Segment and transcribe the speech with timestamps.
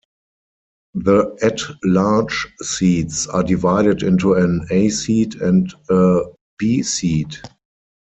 [0.95, 6.21] The at-large seats are divided into an "A" seat and a
[6.57, 7.39] "B" seat.